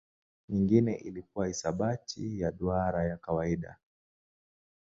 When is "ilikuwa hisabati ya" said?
0.95-2.51